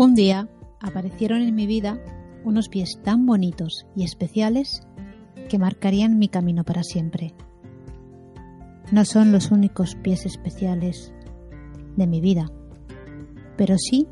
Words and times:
Un 0.00 0.14
día 0.14 0.48
aparecieron 0.80 1.42
en 1.42 1.54
mi 1.54 1.66
vida 1.66 1.98
unos 2.42 2.70
pies 2.70 2.98
tan 3.04 3.26
bonitos 3.26 3.86
y 3.94 4.04
especiales 4.04 4.80
que 5.50 5.58
marcarían 5.58 6.18
mi 6.18 6.28
camino 6.28 6.64
para 6.64 6.82
siempre. 6.82 7.34
No 8.92 9.04
son 9.04 9.30
los 9.30 9.50
únicos 9.50 9.96
pies 9.96 10.24
especiales 10.24 11.12
de 11.98 12.06
mi 12.06 12.22
vida, 12.22 12.50
pero 13.58 13.76
sí 13.76 14.08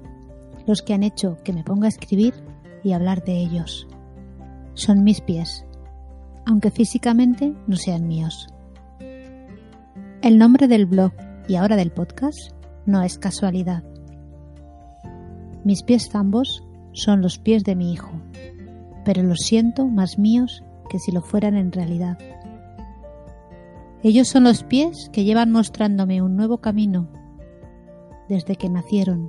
los 0.67 0.83
que 0.83 0.93
han 0.93 1.05
hecho 1.05 1.39
que 1.43 1.55
me 1.55 1.65
ponga 1.65 1.87
a 1.87 1.89
escribir 1.89 2.35
y 2.85 2.93
hablar 2.93 3.25
de 3.25 3.39
ellos. 3.39 3.89
Son 4.75 5.05
mis 5.05 5.23
pies, 5.23 5.65
aunque 6.45 6.71
físicamente 6.71 7.55
no 7.67 7.77
sean 7.77 8.07
míos. 8.07 8.49
El 10.21 10.37
nombre 10.37 10.69
del 10.69 10.85
blog 10.85 11.13
y 11.49 11.57
ahora 11.57 11.77
del 11.77 11.93
podcast 11.93 12.53
no 12.85 13.01
es 13.03 13.17
casualidad. 13.17 13.85
Mis 15.69 15.83
pies 15.83 16.09
zambos 16.09 16.65
son 16.93 17.21
los 17.21 17.39
pies 17.39 17.63
de 17.63 17.77
mi 17.77 17.93
hijo, 17.93 18.23
pero 19.05 19.23
los 19.23 19.41
siento 19.41 19.87
más 19.87 20.19
míos 20.19 20.65
que 20.89 20.99
si 20.99 21.13
lo 21.13 21.21
fueran 21.21 21.57
en 21.57 21.73
realidad. 21.73 22.17
Ellos 24.03 24.29
son 24.29 24.45
los 24.45 24.63
pies 24.63 25.11
que 25.13 25.25
llevan 25.25 25.53
mostrándome 25.53 26.23
un 26.23 26.37
nuevo 26.37 26.63
camino 26.63 27.07
desde 28.31 28.57
que 28.57 28.71
nacieron, 28.71 29.29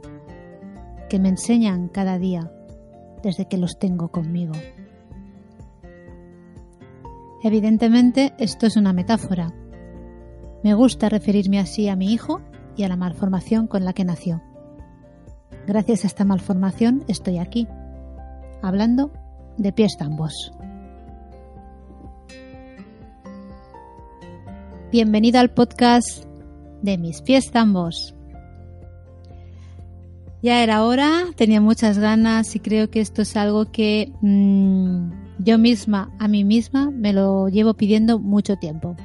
que 1.09 1.19
me 1.19 1.27
enseñan 1.27 1.89
cada 1.89 2.17
día 2.17 2.49
desde 3.21 3.49
que 3.49 3.57
los 3.57 3.77
tengo 3.77 4.07
conmigo. 4.07 4.53
Evidentemente 7.43 8.33
esto 8.37 8.65
es 8.65 8.77
una 8.77 8.93
metáfora. 8.93 9.53
Me 10.63 10.73
gusta 10.73 11.09
referirme 11.09 11.59
así 11.59 11.89
a 11.89 11.97
mi 11.97 12.13
hijo 12.13 12.39
y 12.77 12.83
a 12.83 12.87
la 12.87 12.95
malformación 12.95 13.67
con 13.67 13.83
la 13.83 13.91
que 13.91 14.05
nació. 14.05 14.41
Gracias 15.67 16.03
a 16.03 16.07
esta 16.07 16.25
malformación 16.25 17.03
estoy 17.07 17.37
aquí, 17.37 17.67
hablando 18.61 19.11
de 19.57 19.71
pies 19.71 19.97
tambos. 19.97 20.51
Bienvenido 24.91 25.39
al 25.39 25.51
podcast 25.51 26.25
de 26.81 26.97
mis 26.97 27.21
pies 27.21 27.51
tambos. 27.51 28.15
Ya 30.41 30.63
era 30.63 30.83
hora, 30.83 31.25
tenía 31.35 31.61
muchas 31.61 31.99
ganas 31.99 32.55
y 32.55 32.59
creo 32.59 32.89
que 32.89 33.01
esto 33.01 33.21
es 33.21 33.35
algo 33.35 33.71
que 33.71 34.11
mmm, 34.21 35.11
yo 35.37 35.57
misma, 35.57 36.11
a 36.17 36.27
mí 36.27 36.43
misma, 36.43 36.89
me 36.89 37.13
lo 37.13 37.49
llevo 37.49 37.73
pidiendo 37.73 38.19
mucho 38.19 38.55
tiempo. 38.55 38.95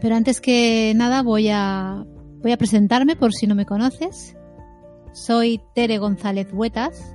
Pero 0.00 0.16
antes 0.16 0.40
que 0.40 0.92
nada 0.96 1.22
voy 1.22 1.48
a, 1.50 2.04
voy 2.42 2.52
a 2.52 2.56
presentarme 2.56 3.16
por 3.16 3.32
si 3.32 3.46
no 3.46 3.54
me 3.54 3.66
conoces. 3.66 4.36
Soy 5.12 5.60
Tere 5.74 5.98
González 5.98 6.48
Huetas 6.52 7.14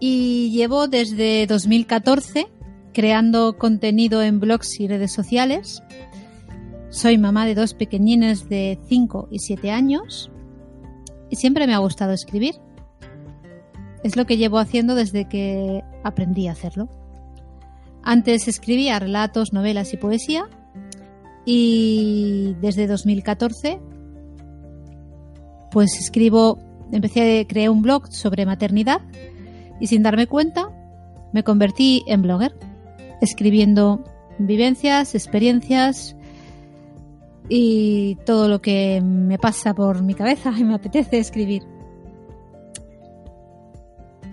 y 0.00 0.50
llevo 0.50 0.86
desde 0.86 1.46
2014 1.46 2.48
creando 2.92 3.56
contenido 3.58 4.22
en 4.22 4.38
blogs 4.40 4.78
y 4.78 4.86
redes 4.86 5.12
sociales. 5.12 5.82
Soy 6.90 7.18
mamá 7.18 7.46
de 7.46 7.54
dos 7.54 7.74
pequeñines 7.74 8.48
de 8.48 8.78
5 8.88 9.28
y 9.30 9.38
7 9.40 9.70
años 9.70 10.30
y 11.30 11.36
siempre 11.36 11.66
me 11.66 11.74
ha 11.74 11.78
gustado 11.78 12.12
escribir. 12.12 12.54
Es 14.04 14.16
lo 14.16 14.26
que 14.26 14.36
llevo 14.36 14.58
haciendo 14.58 14.94
desde 14.94 15.26
que 15.26 15.82
aprendí 16.04 16.48
a 16.48 16.52
hacerlo. 16.52 16.88
Antes 18.02 18.46
escribía 18.46 18.98
relatos, 18.98 19.52
novelas 19.52 19.92
y 19.94 19.96
poesía 19.96 20.48
y 21.46 22.54
desde 22.60 22.86
2014 22.86 23.80
pues 25.74 25.98
escribo, 25.98 26.60
empecé 26.96 27.40
a 27.40 27.46
crear 27.46 27.70
un 27.70 27.82
blog 27.82 28.12
sobre 28.12 28.46
maternidad 28.46 29.00
y 29.80 29.86
sin 29.86 30.02
darme 30.02 30.26
cuenta 30.26 30.70
me 31.32 31.42
convertí 31.42 32.04
en 32.06 32.22
blogger, 32.22 32.54
escribiendo 33.20 34.04
vivencias, 34.38 35.14
experiencias, 35.14 36.16
y 37.48 38.16
todo 38.24 38.48
lo 38.48 38.60
que 38.60 39.00
me 39.02 39.38
pasa 39.38 39.74
por 39.74 40.02
mi 40.02 40.14
cabeza 40.14 40.52
y 40.56 40.64
me 40.64 40.74
apetece 40.74 41.18
escribir. 41.18 41.62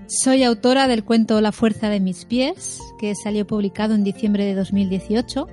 Soy 0.08 0.44
autora 0.44 0.88
del 0.88 1.06
cuento 1.06 1.40
La 1.40 1.52
fuerza 1.52 1.90
de 1.90 2.00
mis 2.00 2.26
pies, 2.26 2.82
que 3.00 3.16
salió 3.16 3.48
publicado 3.48 3.96
en 3.96 4.04
diciembre 4.04 4.46
de 4.46 4.56
2018 4.56 5.48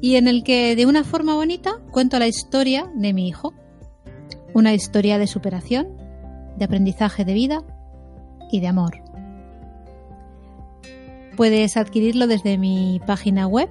y 0.00 0.16
en 0.16 0.28
el 0.28 0.42
que 0.42 0.74
de 0.74 0.86
una 0.86 1.04
forma 1.04 1.34
bonita 1.34 1.80
cuento 1.92 2.18
la 2.18 2.26
historia 2.26 2.90
de 2.94 3.12
mi 3.12 3.28
hijo. 3.28 3.54
Una 4.54 4.74
historia 4.74 5.18
de 5.18 5.26
superación, 5.26 5.88
de 6.56 6.64
aprendizaje 6.64 7.24
de 7.24 7.34
vida 7.34 7.62
y 8.50 8.60
de 8.60 8.68
amor. 8.68 9.02
Puedes 11.36 11.76
adquirirlo 11.76 12.26
desde 12.26 12.58
mi 12.58 13.00
página 13.06 13.46
web 13.46 13.70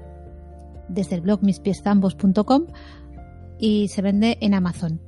desde 0.89 1.15
el 1.15 1.21
blog 1.21 1.43
mispiestambos.com 1.43 2.65
y 3.59 3.87
se 3.87 4.01
vende 4.01 4.37
en 4.41 4.53
Amazon. 4.53 4.99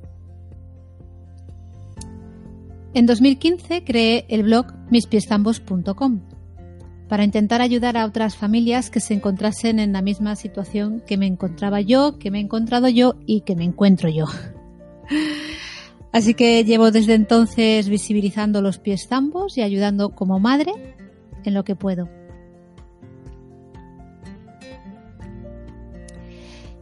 En 2.94 3.06
2015 3.06 3.84
creé 3.84 4.26
el 4.28 4.42
blog 4.44 4.66
mispiestambos.com 4.90 6.20
para 7.08 7.24
intentar 7.24 7.60
ayudar 7.60 7.96
a 7.96 8.06
otras 8.06 8.36
familias 8.36 8.90
que 8.90 9.00
se 9.00 9.12
encontrasen 9.12 9.78
en 9.78 9.92
la 9.92 10.02
misma 10.02 10.36
situación 10.36 11.02
que 11.06 11.18
me 11.18 11.26
encontraba 11.26 11.80
yo, 11.80 12.18
que 12.18 12.30
me 12.30 12.38
he 12.38 12.42
encontrado 12.42 12.88
yo 12.88 13.16
y 13.26 13.42
que 13.42 13.56
me 13.56 13.64
encuentro 13.64 14.08
yo. 14.08 14.26
Así 16.12 16.34
que 16.34 16.62
llevo 16.64 16.90
desde 16.90 17.14
entonces 17.14 17.88
visibilizando 17.88 18.60
los 18.60 18.78
pies 18.78 19.08
zambos 19.08 19.56
y 19.56 19.62
ayudando 19.62 20.10
como 20.10 20.38
madre 20.38 20.72
en 21.44 21.54
lo 21.54 21.64
que 21.64 21.74
puedo. 21.74 22.08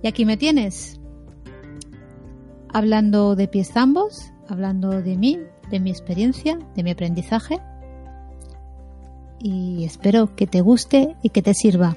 Y 0.03 0.09
aquí 0.09 0.25
me 0.25 0.37
tienes, 0.37 0.99
hablando 2.73 3.37
de 3.37 3.47
pies 3.47 3.71
zambos, 3.73 4.33
hablando 4.49 5.03
de 5.03 5.17
mí, 5.17 5.39
de 5.71 5.79
mi 5.79 5.91
experiencia, 5.91 6.59
de 6.75 6.83
mi 6.83 6.91
aprendizaje. 6.91 7.59
Y 9.39 9.85
espero 9.85 10.35
que 10.35 10.47
te 10.47 10.61
guste 10.61 11.17
y 11.23 11.29
que 11.31 11.43
te 11.43 11.55
sirva. 11.55 11.97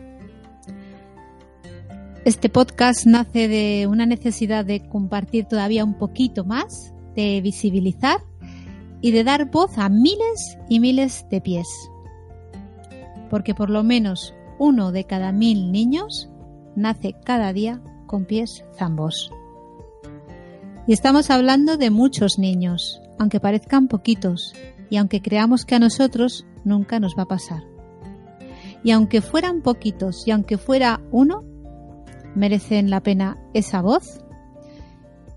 Este 2.25 2.47
podcast 2.47 3.05
nace 3.05 3.47
de 3.47 3.87
una 3.87 4.05
necesidad 4.05 4.63
de 4.63 4.87
compartir 4.87 5.45
todavía 5.45 5.83
un 5.83 5.95
poquito 5.95 6.45
más, 6.45 6.92
de 7.15 7.41
visibilizar 7.41 8.21
y 9.01 9.11
de 9.11 9.23
dar 9.23 9.49
voz 9.51 9.77
a 9.77 9.89
miles 9.89 10.57
y 10.69 10.79
miles 10.79 11.25
de 11.29 11.41
pies. 11.41 11.67
Porque 13.29 13.53
por 13.53 13.69
lo 13.69 13.83
menos 13.83 14.33
uno 14.59 14.91
de 14.91 15.05
cada 15.05 15.31
mil 15.31 15.71
niños 15.71 16.29
nace 16.75 17.15
cada 17.23 17.53
día 17.53 17.81
con 18.05 18.25
pies 18.25 18.63
zambos. 18.77 19.31
Y 20.87 20.93
estamos 20.93 21.29
hablando 21.29 21.77
de 21.77 21.89
muchos 21.89 22.37
niños, 22.37 23.01
aunque 23.17 23.39
parezcan 23.39 23.87
poquitos, 23.87 24.53
y 24.89 24.97
aunque 24.97 25.21
creamos 25.21 25.65
que 25.65 25.75
a 25.75 25.79
nosotros 25.79 26.45
nunca 26.63 26.99
nos 26.99 27.15
va 27.17 27.23
a 27.23 27.27
pasar. 27.27 27.63
Y 28.83 28.91
aunque 28.91 29.21
fueran 29.21 29.61
poquitos 29.61 30.27
y 30.27 30.31
aunque 30.31 30.57
fuera 30.57 31.01
uno, 31.11 31.43
merecen 32.35 32.89
la 32.89 33.01
pena 33.01 33.37
esa 33.53 33.81
voz 33.81 34.23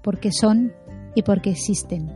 porque 0.06 0.30
son 0.30 0.72
y 1.16 1.22
porque 1.22 1.50
existen. 1.50 2.12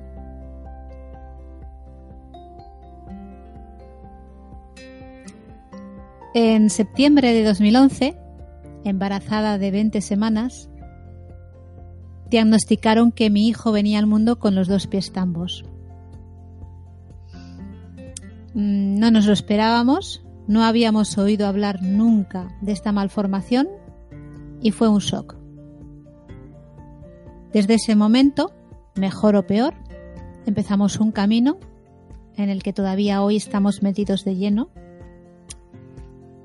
En 6.34 6.71
septiembre 6.71 7.33
de 7.33 7.43
2011 7.43 8.16
embarazada 8.84 9.59
de 9.59 9.71
20 9.71 10.00
semanas, 10.00 10.69
diagnosticaron 12.31 13.12
que 13.12 13.31
mi 13.31 13.49
hijo 13.49 13.72
venía 13.72 13.99
al 13.99 14.06
mundo 14.06 14.39
con 14.39 14.55
los 14.55 14.69
dos 14.69 14.87
pies 14.87 15.12
tambos. 15.12 15.65
Mm, 18.54 18.98
no 18.98 19.10
nos 19.10 19.27
lo 19.27 19.33
esperábamos, 19.33 20.24
no 20.47 20.65
habíamos 20.65 21.19
oído 21.19 21.47
hablar 21.47 21.83
nunca 21.83 22.57
de 22.60 22.72
esta 22.72 22.92
malformación 22.92 23.69
y 24.63 24.71
fue 24.71 24.89
un 24.89 24.98
shock. 24.98 25.36
Desde 27.53 27.74
ese 27.74 27.97
momento, 27.97 28.53
mejor 28.95 29.37
o 29.37 29.47
peor, 29.47 29.75
empezamos 30.47 30.98
un 30.98 31.13
camino 31.13 31.59
en 32.37 32.48
el 32.48 32.63
que 32.63 32.72
todavía 32.72 33.22
hoy 33.22 33.37
estamos 33.37 33.83
metidos 33.83 34.25
de 34.25 34.37
lleno 34.37 34.71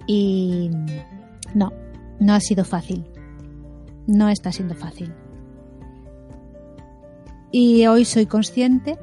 y 0.07 0.69
no, 1.53 1.71
no 2.19 2.33
ha 2.33 2.39
sido 2.39 2.65
fácil. 2.65 3.06
No 4.07 4.30
está 4.30 4.51
siendo 4.51 4.75
fácil. 4.75 5.13
Y 7.51 7.88
hoy 7.88 8.06
soy 8.06 8.25
consciente 8.25 9.00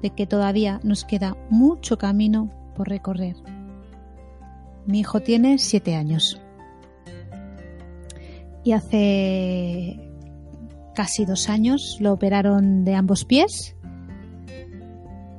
de 0.00 0.10
que 0.10 0.26
todavía 0.26 0.80
nos 0.82 1.04
queda 1.04 1.36
mucho 1.50 1.98
camino 1.98 2.50
por 2.74 2.88
recorrer. 2.88 3.36
Mi 4.86 5.00
hijo 5.00 5.20
tiene 5.20 5.58
siete 5.58 5.94
años. 5.94 6.40
Y 8.64 8.72
hace 8.72 10.11
casi 10.94 11.24
dos 11.24 11.48
años 11.48 11.98
lo 12.00 12.12
operaron 12.12 12.84
de 12.84 12.94
ambos 12.94 13.24
pies 13.24 13.76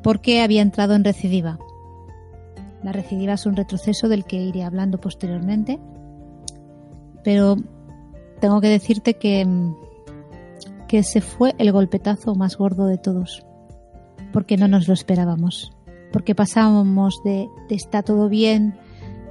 porque 0.04 0.42
había 0.42 0.62
entrado 0.62 0.94
en 0.96 1.04
recidiva. 1.04 1.58
La 2.84 2.92
recidiva 2.92 3.34
es 3.34 3.46
un 3.46 3.56
retroceso 3.56 4.10
del 4.10 4.26
que 4.26 4.36
iré 4.36 4.64
hablando 4.64 5.00
posteriormente, 5.00 5.80
pero 7.24 7.56
tengo 8.42 8.60
que 8.60 8.68
decirte 8.68 9.14
que, 9.14 9.48
que 10.90 11.00
ese 11.00 11.22
fue 11.22 11.56
el 11.58 11.72
golpetazo 11.72 12.36
más 12.36 12.58
gordo 12.58 12.88
de 12.88 12.98
todos, 12.98 13.46
porque 14.34 14.58
no 14.58 14.68
nos 14.68 14.90
lo 14.90 14.94
esperábamos, 14.94 15.72
porque 16.12 16.36
pasábamos 16.36 17.22
de, 17.24 17.48
de 17.70 17.76
está 17.76 18.04
todo 18.04 18.28
bien, 18.28 18.78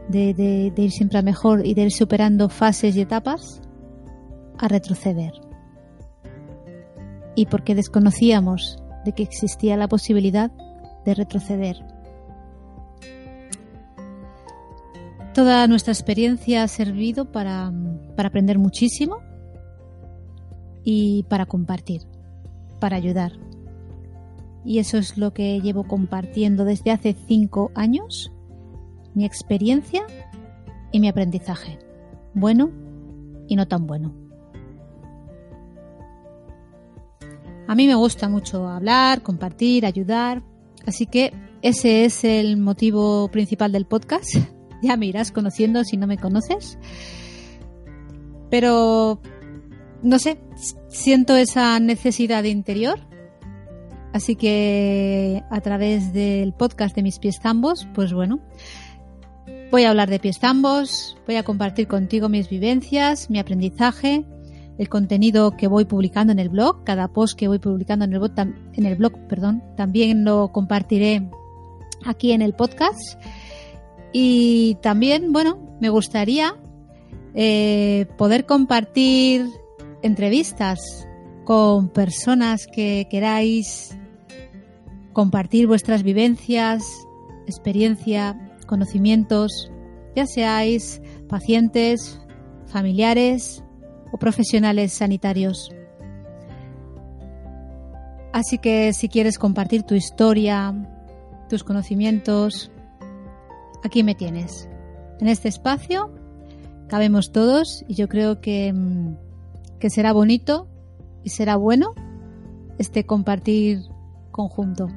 de, 0.08 0.32
de, 0.32 0.72
de 0.74 0.82
ir 0.82 0.90
siempre 0.90 1.19
a 1.19 1.22
mejor 1.22 1.66
y 1.66 1.74
de 1.74 1.82
ir 1.82 1.92
superando 1.92 2.48
fases 2.48 2.96
y 2.96 3.02
etapas, 3.02 3.60
a 4.58 4.69
retroceder. 4.69 5.32
Y 7.34 7.46
porque 7.46 7.75
desconocíamos 7.75 8.82
de 9.05 9.12
que 9.12 9.23
existía 9.23 9.76
la 9.76 9.88
posibilidad 9.88 10.50
de 11.05 11.14
retroceder. 11.14 11.84
Toda 15.34 15.67
nuestra 15.67 15.93
experiencia 15.93 16.62
ha 16.62 16.69
servido 16.69 17.32
para, 17.32 17.73
para 18.17 18.29
aprender 18.29 18.58
muchísimo 18.58 19.19
y 20.84 21.25
para 21.25 21.46
compartir, 21.46 22.02
para 22.81 22.96
ayudar. 22.96 23.32
Y 24.64 24.79
eso 24.79 24.99
es 24.99 25.17
lo 25.17 25.32
que 25.32 25.61
llevo 25.61 25.84
compartiendo 25.84 26.64
desde 26.64 26.90
hace 26.90 27.17
cinco 27.26 27.73
años, 27.75 28.31
mi 29.14 29.25
experiencia 29.25 30.02
y 30.93 31.00
mi 31.00 31.08
aprendizaje, 31.08 31.79
bueno 32.34 32.70
y 33.49 33.56
no 33.56 33.67
tan 33.67 33.87
bueno. 33.87 34.21
A 37.72 37.74
mí 37.74 37.86
me 37.86 37.94
gusta 37.94 38.28
mucho 38.28 38.69
hablar, 38.69 39.22
compartir, 39.22 39.86
ayudar, 39.86 40.42
así 40.84 41.06
que 41.06 41.32
ese 41.62 42.04
es 42.04 42.22
el 42.22 42.58
motivo 42.58 43.28
principal 43.28 43.72
del 43.72 43.86
podcast. 43.86 44.28
Ya 44.82 44.98
me 44.98 45.06
irás 45.06 45.32
conociendo 45.32 45.82
si 45.82 45.96
no 45.96 46.06
me 46.06 46.19
conoces. 46.19 46.76
Pero, 48.50 49.22
no 50.02 50.19
sé, 50.19 50.38
siento 50.88 51.34
esa 51.34 51.80
necesidad 51.80 52.44
interior. 52.44 52.98
Así 54.12 54.36
que 54.36 55.42
a 55.50 55.60
través 55.62 56.12
del 56.12 56.52
podcast 56.52 56.94
de 56.94 57.04
mis 57.04 57.20
pies 57.20 57.38
zambos, 57.40 57.88
pues 57.94 58.12
bueno, 58.12 58.40
voy 59.70 59.84
a 59.84 59.90
hablar 59.90 60.10
de 60.10 60.19
pies 60.19 60.40
zambos, 60.40 61.16
voy 61.26 61.36
a 61.36 61.42
compartir 61.42 61.86
contigo 61.86 62.28
mis 62.28 62.50
vivencias, 62.50 63.30
mi 63.30 63.38
aprendizaje, 63.38 64.26
el 64.78 64.88
contenido 64.88 65.56
que 65.56 65.66
voy 65.69 65.84
publicando 65.84 66.32
en 66.32 66.38
el 66.38 66.48
blog, 66.48 66.84
cada 66.84 67.08
post 67.08 67.38
que 67.38 67.48
voy 67.48 67.58
publicando 67.58 68.04
en 68.04 68.12
el 68.12 68.19
blog, 68.19 68.32
en 68.38 68.86
el 68.86 68.96
blog 68.96 69.12
perdón, 69.28 69.62
también 69.76 70.24
lo 70.24 70.52
compartiré 70.52 71.28
aquí 72.04 72.32
en 72.32 72.42
el 72.42 72.54
podcast. 72.54 73.00
Y 74.12 74.76
también, 74.82 75.32
bueno, 75.32 75.76
me 75.80 75.88
gustaría 75.88 76.54
eh, 77.34 78.06
poder 78.19 78.44
compartir 78.44 79.46
entrevistas 80.02 81.08
con 81.44 81.88
personas 81.88 82.66
que 82.66 83.06
queráis 83.10 83.96
compartir 85.12 85.66
vuestras 85.66 86.02
vivencias, 86.02 86.82
experiencia, 87.46 88.38
conocimientos, 88.66 89.70
ya 90.14 90.26
seáis 90.26 91.00
pacientes, 91.28 92.20
familiares 92.66 93.62
o 94.12 94.19
profesionales 94.19 94.93
sanitarios. 94.93 95.73
Así 98.32 98.59
que 98.59 98.93
si 98.93 99.09
quieres 99.09 99.38
compartir 99.38 99.82
tu 99.82 99.94
historia, 99.94 100.75
tus 101.49 101.64
conocimientos, 101.64 102.70
aquí 103.82 104.03
me 104.03 104.14
tienes. 104.14 104.69
En 105.20 105.29
este 105.29 105.49
espacio 105.49 106.14
cabemos 106.88 107.32
todos 107.32 107.85
y 107.88 107.94
yo 107.94 108.09
creo 108.09 108.41
que, 108.41 108.73
mm, 108.73 109.17
que 109.79 109.91
será 109.91 110.12
bonito 110.12 110.69
y 111.25 111.31
será 111.31 111.56
bueno 111.56 111.94
este 112.79 113.05
compartir 113.05 113.81
conjunto. 114.31 114.88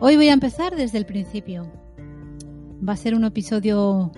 Hoy 0.00 0.16
voy 0.16 0.28
a 0.28 0.32
empezar 0.32 0.76
desde 0.76 0.98
el 0.98 1.06
principio. 1.06 1.70
Va 2.86 2.94
a 2.94 2.96
ser 2.96 3.14
un 3.14 3.24
episodio 3.24 4.12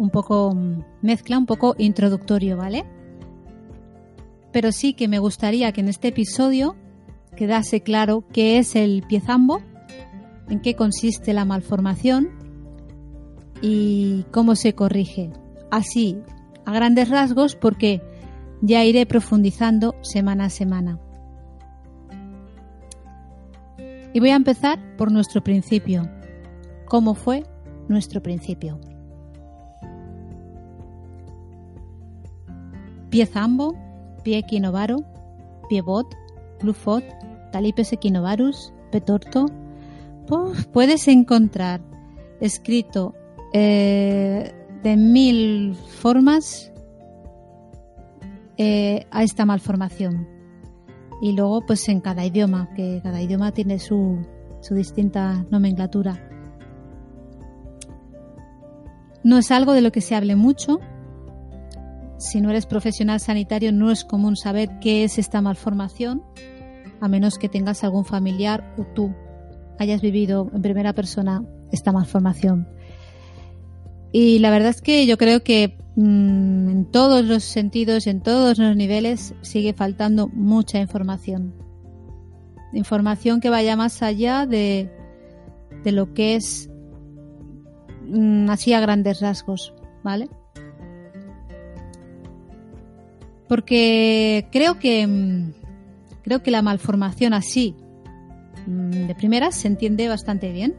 un 0.00 0.08
poco 0.08 0.54
mm, 0.54 0.82
mezcla, 1.02 1.36
un 1.36 1.44
poco 1.44 1.74
introductorio, 1.76 2.56
¿vale? 2.56 2.86
Pero 4.50 4.72
sí 4.72 4.94
que 4.94 5.08
me 5.08 5.18
gustaría 5.18 5.72
que 5.72 5.82
en 5.82 5.88
este 5.88 6.08
episodio 6.08 6.74
quedase 7.36 7.82
claro 7.82 8.24
qué 8.32 8.58
es 8.58 8.76
el 8.76 9.04
piezambo, 9.06 9.60
en 10.48 10.60
qué 10.60 10.74
consiste 10.74 11.34
la 11.34 11.44
malformación 11.44 12.30
y 13.60 14.24
cómo 14.32 14.56
se 14.56 14.74
corrige. 14.74 15.32
Así, 15.70 16.16
a 16.64 16.72
grandes 16.72 17.10
rasgos, 17.10 17.54
porque 17.54 18.00
ya 18.62 18.82
iré 18.84 19.04
profundizando 19.04 19.94
semana 20.00 20.46
a 20.46 20.50
semana. 20.50 20.98
Y 24.14 24.18
voy 24.18 24.30
a 24.30 24.36
empezar 24.36 24.96
por 24.96 25.12
nuestro 25.12 25.44
principio. 25.44 26.10
¿Cómo 26.86 27.14
fue 27.14 27.44
nuestro 27.86 28.22
principio? 28.22 28.80
Pie 33.10 33.26
zambo, 33.26 33.74
pie 34.22 34.38
equinovaro, 34.38 35.04
pie 35.68 35.82
bot, 35.82 36.06
glufot, 36.60 37.04
talipes 37.52 37.92
equinovarus, 37.92 38.72
petorto. 38.90 39.46
puedes 40.72 41.08
encontrar 41.08 41.80
escrito 42.40 43.14
eh, 43.52 44.54
de 44.82 44.96
mil 44.96 45.74
formas 45.74 46.72
eh, 48.56 49.06
a 49.10 49.22
esta 49.22 49.44
malformación. 49.44 50.28
Y 51.22 51.32
luego, 51.32 51.66
pues 51.66 51.88
en 51.88 52.00
cada 52.00 52.24
idioma, 52.24 52.70
que 52.74 53.00
cada 53.02 53.20
idioma 53.20 53.52
tiene 53.52 53.78
su, 53.78 54.18
su 54.60 54.74
distinta 54.74 55.44
nomenclatura. 55.50 56.26
No 59.22 59.36
es 59.36 59.50
algo 59.50 59.74
de 59.74 59.82
lo 59.82 59.92
que 59.92 60.00
se 60.00 60.14
hable 60.14 60.34
mucho, 60.34 60.80
si 62.20 62.40
no 62.40 62.50
eres 62.50 62.66
profesional 62.66 63.18
sanitario, 63.18 63.72
no 63.72 63.90
es 63.90 64.04
común 64.04 64.36
saber 64.36 64.78
qué 64.80 65.04
es 65.04 65.18
esta 65.18 65.40
malformación, 65.40 66.22
a 67.00 67.08
menos 67.08 67.38
que 67.38 67.48
tengas 67.48 67.82
algún 67.82 68.04
familiar 68.04 68.74
o 68.76 68.84
tú 68.84 69.14
hayas 69.78 70.02
vivido 70.02 70.50
en 70.54 70.60
primera 70.60 70.92
persona 70.92 71.42
esta 71.72 71.92
malformación. 71.92 72.68
Y 74.12 74.38
la 74.40 74.50
verdad 74.50 74.68
es 74.68 74.82
que 74.82 75.06
yo 75.06 75.16
creo 75.16 75.42
que 75.42 75.78
mm, 75.96 76.68
en 76.68 76.90
todos 76.90 77.24
los 77.24 77.42
sentidos, 77.42 78.06
en 78.06 78.20
todos 78.20 78.58
los 78.58 78.76
niveles, 78.76 79.34
sigue 79.40 79.72
faltando 79.72 80.28
mucha 80.28 80.78
información. 80.78 81.54
Información 82.74 83.40
que 83.40 83.48
vaya 83.48 83.76
más 83.76 84.02
allá 84.02 84.44
de, 84.44 84.90
de 85.84 85.92
lo 85.92 86.12
que 86.12 86.36
es 86.36 86.68
mm, 88.06 88.50
así 88.50 88.74
a 88.74 88.80
grandes 88.80 89.20
rasgos, 89.20 89.72
¿vale? 90.04 90.28
Porque 93.50 94.46
creo 94.52 94.78
que 94.78 95.04
mm, 95.04 95.54
creo 96.22 96.40
que 96.40 96.52
la 96.52 96.62
malformación 96.62 97.34
así 97.34 97.74
mm, 98.68 99.08
de 99.08 99.14
primeras 99.16 99.56
se 99.56 99.66
entiende 99.66 100.06
bastante 100.08 100.52
bien. 100.52 100.76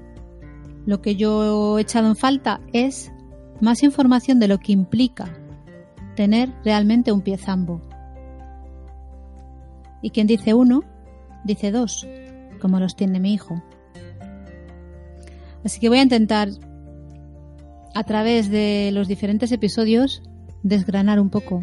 Lo 0.86 1.02
que 1.02 1.18
yo 1.18 1.78
he 1.78 1.82
echado 1.82 2.08
en 2.08 2.16
falta 2.16 2.62
es 2.72 3.12
más 3.60 3.84
información 3.84 4.40
de 4.40 4.48
lo 4.48 4.60
que 4.60 4.72
implica 4.72 5.38
tener 6.16 6.54
realmente 6.64 7.12
un 7.12 7.20
pie 7.20 7.38
zambo. 7.38 7.82
Y 10.02 10.12
quien 10.12 10.26
dice 10.26 10.54
uno, 10.54 10.86
dice 11.44 11.72
dos, 11.72 12.08
como 12.62 12.80
los 12.80 12.96
tiene 12.96 13.20
mi 13.20 13.34
hijo. 13.34 13.62
Así 15.66 15.82
que 15.82 15.90
voy 15.90 15.98
a 15.98 16.04
intentar, 16.04 16.48
a 17.94 18.04
través 18.06 18.50
de 18.50 18.92
los 18.94 19.10
diferentes 19.10 19.52
episodios, 19.52 20.24
desgranar 20.64 21.20
un 21.20 21.30
poco 21.30 21.60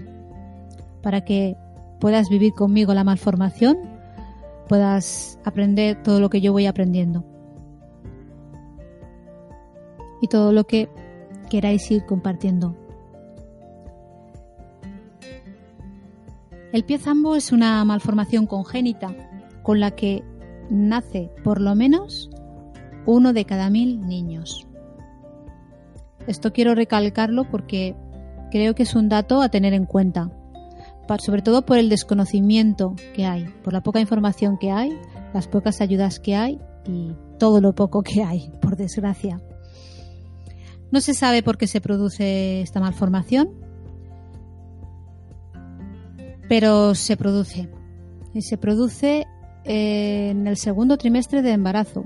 para 1.02 1.24
que 1.24 1.56
puedas 2.00 2.28
vivir 2.28 2.52
conmigo 2.52 2.94
la 2.94 3.04
malformación, 3.04 3.78
puedas 4.68 5.38
aprender 5.44 6.02
todo 6.02 6.20
lo 6.20 6.30
que 6.30 6.40
yo 6.40 6.52
voy 6.52 6.66
aprendiendo. 6.66 7.24
Y 10.20 10.28
todo 10.28 10.52
lo 10.52 10.64
que 10.64 10.88
queráis 11.48 11.90
ir 11.90 12.04
compartiendo. 12.04 12.76
El 16.72 16.84
pie 16.84 16.98
zambo 16.98 17.34
es 17.34 17.50
una 17.50 17.82
malformación 17.84 18.46
congénita 18.46 19.14
con 19.62 19.80
la 19.80 19.92
que 19.92 20.22
nace 20.70 21.30
por 21.42 21.60
lo 21.60 21.74
menos 21.74 22.30
uno 23.06 23.32
de 23.32 23.46
cada 23.46 23.70
mil 23.70 24.06
niños. 24.06 24.66
Esto 26.26 26.52
quiero 26.52 26.74
recalcarlo 26.74 27.44
porque 27.44 27.96
creo 28.50 28.74
que 28.74 28.82
es 28.82 28.94
un 28.94 29.08
dato 29.08 29.40
a 29.40 29.48
tener 29.48 29.72
en 29.72 29.86
cuenta 29.86 30.30
sobre 31.18 31.42
todo 31.42 31.64
por 31.64 31.78
el 31.78 31.88
desconocimiento 31.88 32.94
que 33.14 33.24
hay, 33.24 33.46
por 33.64 33.72
la 33.72 33.82
poca 33.82 34.00
información 34.00 34.58
que 34.58 34.70
hay, 34.70 34.98
las 35.32 35.48
pocas 35.48 35.80
ayudas 35.80 36.20
que 36.20 36.36
hay 36.36 36.60
y 36.86 37.12
todo 37.38 37.60
lo 37.60 37.74
poco 37.74 38.02
que 38.02 38.22
hay, 38.22 38.52
por 38.60 38.76
desgracia. 38.76 39.40
No 40.90 41.00
se 41.00 41.14
sabe 41.14 41.42
por 41.42 41.58
qué 41.58 41.66
se 41.66 41.80
produce 41.80 42.62
esta 42.62 42.80
malformación, 42.80 43.50
pero 46.48 46.94
se 46.94 47.16
produce. 47.16 47.68
Y 48.32 48.42
se 48.42 48.56
produce 48.56 49.26
en 49.64 50.46
el 50.46 50.56
segundo 50.56 50.96
trimestre 50.96 51.42
de 51.42 51.52
embarazo, 51.52 52.04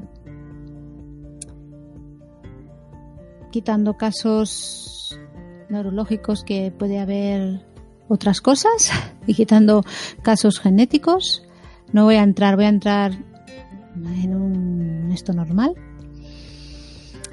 quitando 3.51 3.95
casos 3.95 5.19
neurológicos 5.69 6.43
que 6.43 6.73
puede 6.73 6.99
haber 6.99 7.72
otras 8.13 8.41
cosas 8.41 8.91
y 9.27 9.35
quitando 9.35 9.85
casos 10.23 10.61
genéticos. 10.61 11.43
No 11.93 12.05
voy 12.05 12.17
a 12.17 12.23
entrar, 12.23 12.57
voy 12.57 12.67
a 12.67 12.69
entrar 12.69 13.13
en 13.95 15.11
esto 15.13 15.33
normal. 15.33 15.75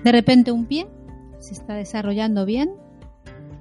De 0.03 0.11
repente 0.11 0.51
un 0.51 0.65
pie 0.65 0.87
se 1.39 1.53
está 1.53 1.73
desarrollando 1.75 2.45
bien 2.45 2.71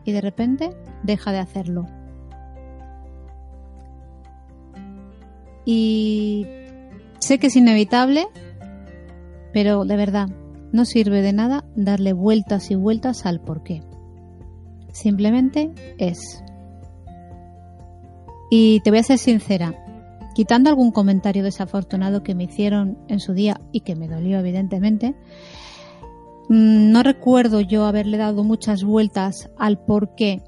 y 0.05 0.13
de 0.13 0.21
repente 0.21 0.77
deja 1.03 1.33
de 1.33 1.39
hacerlo. 1.39 1.87
Y 5.65 6.47
sé 7.19 7.39
que 7.39 7.49
es 7.49 7.57
inevitable, 7.57 8.27
pero 9.53 9.85
de 9.85 9.97
verdad, 9.97 10.29
no 10.73 10.85
sirve 10.85 11.21
de 11.21 11.33
nada 11.33 11.65
darle 11.77 12.13
vueltas 12.13 12.71
y 12.71 12.75
vueltas 12.75 13.27
al 13.27 13.41
por 13.41 13.63
qué. 13.63 13.83
Simplemente 14.93 15.73
es. 15.99 16.43
Y 18.51 18.81
te 18.81 18.91
voy 18.91 19.01
a 19.01 19.03
ser 19.03 19.19
sincera, 19.19 19.75
quitando 20.35 20.71
algún 20.71 20.91
comentario 20.91 21.43
desafortunado 21.43 22.23
que 22.23 22.35
me 22.35 22.45
hicieron 22.45 22.99
en 23.09 23.21
su 23.21 23.35
día 23.35 23.61
y 23.73 23.81
que 23.81 23.97
me 23.97 24.09
dolió 24.09 24.39
evidentemente, 24.39 25.15
mm, 26.49 26.91
no 26.91 27.03
recuerdo 27.03 27.61
yo 27.61 27.85
haberle 27.85 28.17
dado 28.17 28.45
muchas 28.45 28.85
vueltas 28.85 29.51
al 29.59 29.79
por 29.79 30.15
qué 30.15 30.43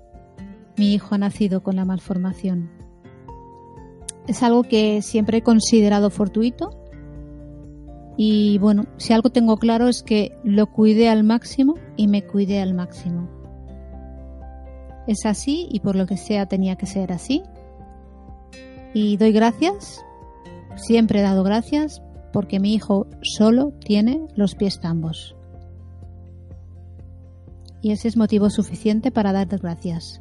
mi 0.76 0.95
hijo 0.95 1.14
ha 1.14 1.19
nacido 1.19 1.62
con 1.62 1.76
la 1.76 1.85
malformación. 1.85 2.71
Es 4.26 4.42
algo 4.42 4.62
que 4.62 5.02
siempre 5.02 5.38
he 5.38 5.42
considerado 5.42 6.09
fortuito 6.09 6.80
y 8.16 8.59
bueno, 8.59 8.85
si 8.99 9.12
algo 9.12 9.30
tengo 9.30 9.57
claro 9.57 9.88
es 9.88 10.02
que 10.02 10.37
lo 10.45 10.66
cuidé 10.66 11.09
al 11.09 11.25
máximo 11.25 11.76
y 11.97 12.07
me 12.07 12.23
cuidé 12.23 12.61
al 12.61 12.75
máximo. 12.75 13.28
Es 15.07 15.25
así 15.25 15.66
y 15.71 15.80
por 15.80 15.97
lo 15.97 16.07
que 16.07 16.16
sea 16.16 16.47
tenía 16.47 16.76
que 16.76 16.87
ser 16.87 17.12
así. 17.12 17.42
Y 18.93 19.17
doy 19.17 19.33
gracias, 19.33 20.05
siempre 20.77 21.21
he 21.21 21.23
dado 21.23 21.45
gracias, 21.45 22.03
porque 22.33 22.59
mi 22.61 22.75
hijo 22.75 23.07
solo 23.23 23.73
tiene 23.85 24.27
los 24.35 24.55
pies 24.55 24.81
tambos. 24.81 25.37
Y 27.83 27.93
ese 27.93 28.09
es 28.09 28.17
motivo 28.17 28.51
suficiente 28.51 29.11
para 29.11 29.33
dar 29.33 29.47
gracias. 29.47 30.21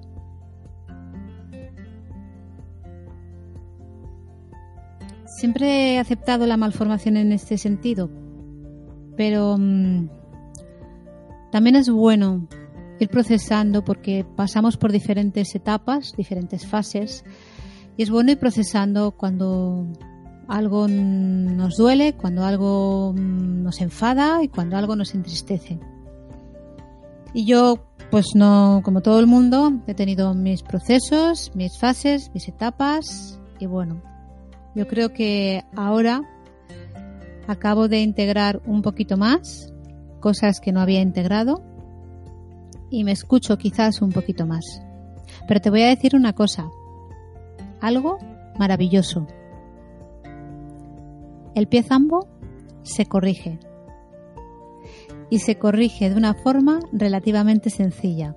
Siempre 5.26 5.94
he 5.94 6.00
aceptado 6.00 6.46
la 6.46 6.58
malformación 6.58 7.18
en 7.18 7.32
este 7.32 7.58
sentido, 7.58 8.10
pero 9.16 9.58
mm, 9.58 10.10
también 11.52 11.76
es 11.76 11.90
bueno 11.90 12.48
ir 13.00 13.10
procesando 13.10 13.84
porque 13.84 14.26
pasamos 14.36 14.78
por 14.78 14.92
diferentes 14.92 15.56
etapas, 15.56 16.14
diferentes 16.18 16.68
fases, 16.68 17.24
y 18.00 18.04
es 18.04 18.10
bueno 18.10 18.32
ir 18.32 18.40
procesando 18.40 19.12
cuando 19.12 19.86
algo 20.48 20.88
nos 20.88 21.76
duele, 21.76 22.14
cuando 22.14 22.46
algo 22.46 23.12
mm, 23.12 23.62
nos 23.62 23.82
enfada 23.82 24.42
y 24.42 24.48
cuando 24.48 24.78
algo 24.78 24.96
nos 24.96 25.14
entristece. 25.14 25.82
Y 27.34 27.44
yo, 27.44 27.90
pues 28.10 28.28
no, 28.36 28.80
como 28.86 29.02
todo 29.02 29.20
el 29.20 29.28
mundo, 29.28 29.74
he 29.86 29.94
tenido 29.96 30.34
mis 30.34 30.64
procesos, 30.64 31.52
mis 31.56 31.78
fases, 31.78 32.32
mis 32.34 32.48
etapas, 32.48 33.38
y 33.60 33.66
bueno, 33.66 34.02
yo 34.76 34.88
creo 34.88 35.12
que 35.12 35.66
ahora 35.76 36.22
acabo 37.48 37.90
de 37.90 38.00
integrar 38.00 38.62
un 38.66 38.82
poquito 38.82 39.18
más 39.18 39.74
cosas 40.22 40.62
que 40.62 40.72
no 40.72 40.80
había 40.80 41.02
integrado 41.02 41.62
y 42.90 43.04
me 43.04 43.12
escucho 43.12 43.58
quizás 43.58 44.02
un 44.02 44.14
poquito 44.14 44.46
más. 44.46 44.82
Pero 45.50 45.60
te 45.60 45.70
voy 45.70 45.82
a 45.82 45.88
decir 45.88 46.16
una 46.16 46.32
cosa, 46.32 46.70
algo 47.82 48.18
maravilloso. 48.58 49.28
El 51.56 51.68
pie 51.68 51.84
zambo 51.84 52.28
se 52.84 53.06
corrige 53.06 53.60
y 55.30 55.40
se 55.40 55.58
corrige 55.58 56.10
de 56.10 56.16
una 56.16 56.34
forma 56.34 56.80
relativamente 56.92 57.70
sencilla. 57.70 58.36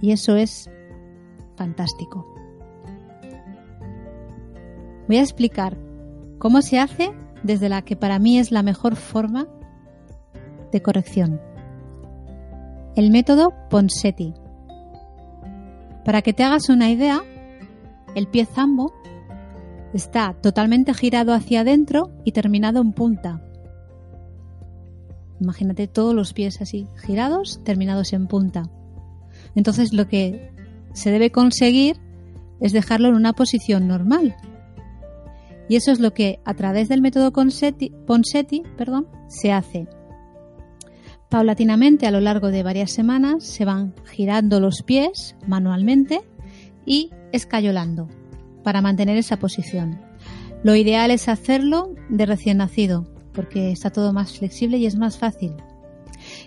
Y 0.00 0.12
eso 0.12 0.36
es 0.36 0.70
fantástico. 1.56 2.26
Voy 5.06 5.18
a 5.18 5.22
explicar 5.22 5.76
cómo 6.38 6.62
se 6.62 6.78
hace 6.78 7.10
desde 7.42 7.68
la 7.68 7.82
que 7.82 7.96
para 7.96 8.18
mí 8.18 8.38
es 8.38 8.50
la 8.50 8.62
mejor 8.62 8.96
forma 8.96 9.46
de 10.72 10.82
corrección. 10.82 11.40
El 12.96 13.10
método 13.10 13.52
Ponseti. 13.70 14.34
Para 16.04 16.22
que 16.22 16.32
te 16.32 16.44
hagas 16.44 16.68
una 16.68 16.90
idea, 16.90 17.22
el 18.16 18.26
pie 18.26 18.46
zambo 18.46 18.92
está 19.94 20.34
totalmente 20.42 20.92
girado 20.94 21.32
hacia 21.32 21.60
adentro 21.60 22.10
y 22.24 22.32
terminado 22.32 22.80
en 22.80 22.92
punta. 22.92 23.40
Imagínate 25.40 25.86
todos 25.86 26.14
los 26.14 26.32
pies 26.32 26.60
así, 26.60 26.88
girados, 26.96 27.60
terminados 27.62 28.12
en 28.12 28.26
punta. 28.26 28.68
Entonces 29.54 29.92
lo 29.92 30.08
que 30.08 30.50
se 30.94 31.12
debe 31.12 31.30
conseguir 31.30 31.98
es 32.58 32.72
dejarlo 32.72 33.08
en 33.08 33.14
una 33.14 33.34
posición 33.34 33.86
normal, 33.86 34.34
y 35.68 35.76
eso 35.76 35.90
es 35.90 36.00
lo 36.00 36.14
que 36.14 36.40
a 36.44 36.54
través 36.54 36.88
del 36.88 37.02
método 37.02 37.32
Ponseti 37.32 38.62
perdón, 38.76 39.08
se 39.28 39.52
hace. 39.52 39.88
Paulatinamente 41.28 42.06
a 42.06 42.10
lo 42.10 42.20
largo 42.20 42.50
de 42.50 42.62
varias 42.62 42.92
semanas 42.92 43.44
se 43.44 43.64
van 43.64 43.94
girando 44.04 44.60
los 44.60 44.82
pies 44.82 45.34
manualmente 45.46 46.20
y 46.84 47.10
escayolando 47.36 48.08
para 48.64 48.80
mantener 48.80 49.16
esa 49.16 49.38
posición. 49.38 50.00
Lo 50.64 50.74
ideal 50.74 51.10
es 51.10 51.28
hacerlo 51.28 51.94
de 52.08 52.26
recién 52.26 52.58
nacido 52.58 53.06
porque 53.32 53.70
está 53.70 53.90
todo 53.90 54.12
más 54.12 54.36
flexible 54.36 54.78
y 54.78 54.86
es 54.86 54.96
más 54.96 55.18
fácil. 55.18 55.54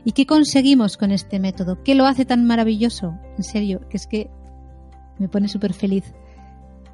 ¿Y 0.03 0.11
qué 0.11 0.25
conseguimos 0.25 0.97
con 0.97 1.11
este 1.11 1.39
método? 1.39 1.81
¿Qué 1.83 1.95
lo 1.95 2.05
hace 2.05 2.25
tan 2.25 2.45
maravilloso? 2.45 3.17
En 3.37 3.43
serio, 3.43 3.81
que 3.89 3.97
es 3.97 4.07
que 4.07 4.29
me 5.19 5.29
pone 5.29 5.47
súper 5.47 5.73
feliz. 5.73 6.03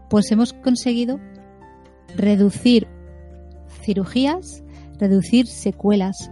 Pues 0.10 0.32
hemos 0.32 0.54
conseguido 0.54 1.20
reducir 2.16 2.88
cirugías, 3.82 4.64
reducir 5.00 5.48
secuelas, 5.48 6.30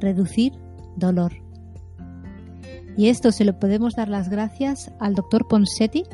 reducir 0.00 0.52
dolor. 0.96 1.32
Y 2.96 3.08
esto 3.08 3.32
se 3.32 3.44
lo 3.44 3.58
podemos 3.58 3.94
dar 3.94 4.08
las 4.08 4.28
gracias 4.28 4.92
al 4.98 5.14
doctor 5.14 5.46
Ponsetti, 5.48 6.04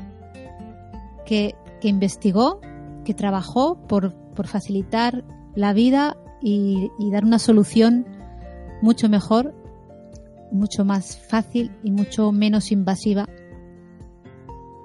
que, 1.25 1.55
investigó, 1.83 2.61
que 3.05 3.15
trabajó 3.15 3.77
por, 3.87 4.15
facilitar 4.45 5.25
la 5.55 5.73
vida 5.73 6.17
y, 6.41 6.91
dar 7.13 7.25
una 7.25 7.39
solución 7.39 8.07
mucho 8.83 9.09
mejor, 9.09 9.55
mucho 10.51 10.85
más 10.85 11.17
fácil 11.17 11.71
y 11.83 11.91
mucho 11.91 12.33
menos 12.33 12.73
invasiva 12.73 13.27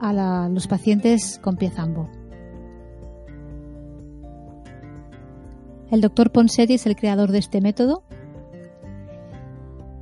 a 0.01 0.49
los 0.49 0.67
pacientes 0.67 1.39
con 1.39 1.57
pie 1.57 1.69
zambo. 1.69 2.09
El 5.91 6.01
doctor 6.01 6.31
Ponseti 6.31 6.75
es 6.75 6.85
el 6.85 6.95
creador 6.95 7.31
de 7.31 7.39
este 7.39 7.61
método 7.61 8.03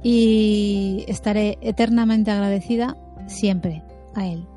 y 0.03 1.06
estaré 1.08 1.58
eternamente 1.62 2.32
agradecida 2.32 2.98
siempre 3.27 3.84
a 4.13 4.27
él. 4.27 4.48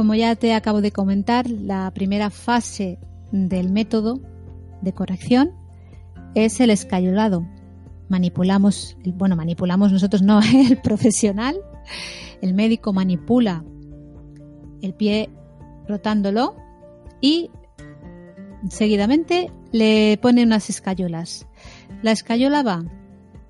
Como 0.00 0.14
ya 0.14 0.34
te 0.34 0.54
acabo 0.54 0.80
de 0.80 0.92
comentar, 0.92 1.50
la 1.50 1.90
primera 1.90 2.30
fase 2.30 2.98
del 3.32 3.70
método 3.70 4.18
de 4.80 4.94
corrección 4.94 5.52
es 6.34 6.58
el 6.60 6.70
escayolado. 6.70 7.46
Manipulamos, 8.08 8.96
bueno, 9.04 9.36
manipulamos 9.36 9.92
nosotros, 9.92 10.22
no, 10.22 10.40
el 10.70 10.78
profesional, 10.78 11.60
el 12.40 12.54
médico 12.54 12.94
manipula 12.94 13.62
el 14.80 14.94
pie 14.94 15.28
rotándolo 15.86 16.56
y 17.20 17.50
seguidamente 18.70 19.52
le 19.70 20.18
pone 20.22 20.44
unas 20.44 20.70
escayolas. 20.70 21.46
La 22.00 22.12
escayola 22.12 22.62
va 22.62 22.86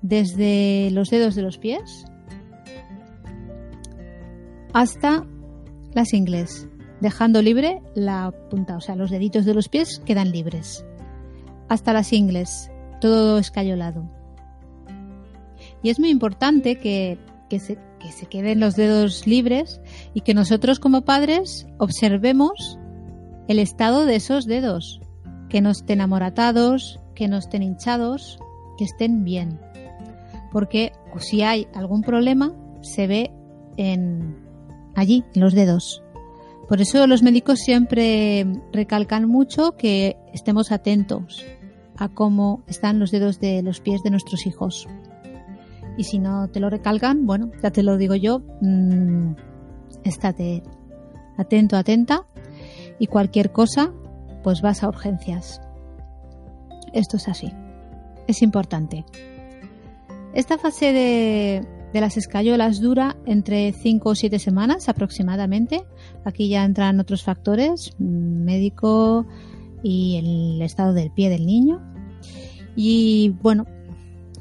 desde 0.01 0.89
los 0.91 1.11
dedos 1.11 1.33
de 1.35 1.43
los 1.43 1.57
pies 1.57 2.03
hasta 4.73 5.25
las 5.93 6.13
ingles, 6.13 6.67
dejando 6.99 7.41
libre 7.41 7.81
la 7.95 8.31
punta, 8.49 8.77
o 8.77 8.81
sea, 8.81 8.95
los 8.95 9.11
deditos 9.11 9.45
de 9.45 9.53
los 9.53 9.69
pies 9.69 10.01
quedan 10.05 10.31
libres. 10.31 10.85
Hasta 11.67 11.93
las 11.93 12.13
ingles, 12.13 12.71
todo 12.99 13.37
escayolado. 13.37 14.03
Y 15.83 15.89
es 15.89 15.99
muy 15.99 16.09
importante 16.09 16.77
que, 16.77 17.17
se, 17.49 17.77
que 17.99 18.11
se 18.11 18.25
queden 18.27 18.59
los 18.59 18.75
dedos 18.75 19.25
libres 19.25 19.81
y 20.13 20.21
que 20.21 20.33
nosotros 20.33 20.79
como 20.79 21.01
padres 21.01 21.67
observemos 21.77 22.77
el 23.47 23.59
estado 23.59 24.05
de 24.05 24.15
esos 24.15 24.45
dedos, 24.45 25.01
que 25.49 25.61
no 25.61 25.71
estén 25.71 26.01
amoratados, 26.01 26.99
que 27.15 27.27
no 27.27 27.37
estén 27.37 27.63
hinchados, 27.63 28.39
que 28.77 28.85
estén 28.85 29.23
bien. 29.23 29.59
Porque 30.51 30.91
si 31.19 31.41
hay 31.41 31.67
algún 31.73 32.01
problema, 32.01 32.53
se 32.81 33.07
ve 33.07 33.31
en, 33.77 34.35
allí, 34.95 35.23
en 35.33 35.41
los 35.41 35.53
dedos. 35.53 36.03
Por 36.67 36.81
eso 36.81 37.05
los 37.07 37.21
médicos 37.21 37.59
siempre 37.59 38.45
recalcan 38.71 39.27
mucho 39.27 39.73
que 39.73 40.17
estemos 40.33 40.71
atentos 40.71 41.45
a 41.97 42.09
cómo 42.09 42.63
están 42.67 42.99
los 42.99 43.11
dedos 43.11 43.39
de 43.39 43.61
los 43.61 43.81
pies 43.81 44.03
de 44.03 44.09
nuestros 44.09 44.47
hijos. 44.47 44.87
Y 45.97 46.05
si 46.05 46.19
no 46.19 46.47
te 46.47 46.59
lo 46.59 46.69
recalcan, 46.69 47.25
bueno, 47.25 47.51
ya 47.61 47.71
te 47.71 47.83
lo 47.83 47.97
digo 47.97 48.15
yo, 48.15 48.41
mmm, 48.61 49.33
estate 50.03 50.63
atento, 51.37 51.75
atenta 51.75 52.25
y 52.99 53.07
cualquier 53.07 53.51
cosa, 53.51 53.91
pues 54.43 54.61
vas 54.61 54.83
a 54.83 54.87
urgencias. 54.87 55.61
Esto 56.93 57.17
es 57.17 57.27
así. 57.27 57.51
Es 58.27 58.41
importante. 58.41 59.05
Esta 60.33 60.57
fase 60.57 60.93
de, 60.93 61.67
de 61.93 62.01
las 62.01 62.17
escayolas 62.17 62.79
dura 62.79 63.17
entre 63.25 63.73
5 63.73 64.09
o 64.09 64.15
7 64.15 64.39
semanas 64.39 64.89
aproximadamente. 64.89 65.83
Aquí 66.25 66.49
ya 66.49 66.63
entran 66.63 66.99
otros 66.99 67.23
factores, 67.23 67.93
mm, 67.99 68.43
médico 68.43 69.25
y 69.83 70.17
el 70.17 70.61
estado 70.61 70.93
del 70.93 71.11
pie 71.11 71.29
del 71.29 71.45
niño. 71.45 71.81
Y 72.75 73.35
bueno, 73.41 73.65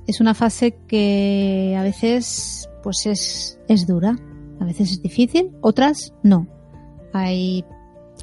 es 0.07 0.21
una 0.21 0.35
fase 0.35 0.76
que 0.87 1.75
a 1.78 1.83
veces 1.83 2.69
pues 2.83 3.07
es, 3.07 3.59
es 3.69 3.87
dura, 3.87 4.16
a 4.61 4.64
veces 4.64 4.92
es 4.92 5.02
difícil, 5.02 5.50
otras 5.61 6.14
no. 6.23 6.47
Hay 7.12 7.64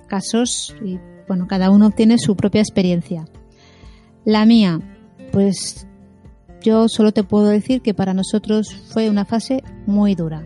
casos 0.08 0.76
y 0.84 1.00
bueno, 1.28 1.48
cada 1.48 1.70
uno 1.70 1.92
tiene 1.92 2.18
su 2.18 2.36
propia 2.36 2.62
experiencia. 2.62 3.26
La 4.24 4.46
mía, 4.46 4.80
pues 5.32 5.88
yo 6.62 6.88
solo 6.88 7.12
te 7.12 7.24
puedo 7.24 7.48
decir 7.48 7.82
que 7.82 7.94
para 7.94 8.14
nosotros 8.14 8.74
fue 8.92 9.10
una 9.10 9.26
fase 9.26 9.64
muy 9.86 10.16
dura. 10.16 10.46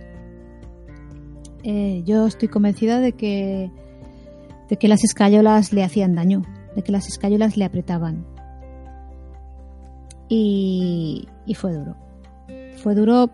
Eh, 1.64 2.04
yo 2.06 2.28
estoy 2.28 2.48
convencida 2.48 3.00
de 3.00 3.14
que, 3.14 3.72
de 4.70 4.78
que 4.78 4.88
las 4.88 5.04
escayolas 5.04 5.74
le 5.74 5.84
hacían 5.84 6.16
daño, 6.16 6.44
de 6.76 6.82
que 6.84 6.92
las 6.92 7.08
escayolas 7.08 7.58
le 7.58 7.66
apretaban. 7.66 8.26
Y, 10.28 11.28
y 11.46 11.54
fue 11.56 11.74
duro. 11.74 11.96
Fue 12.78 12.96
duro 12.96 13.30